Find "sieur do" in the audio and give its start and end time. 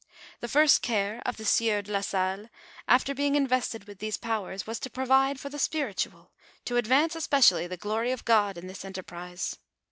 1.45-1.91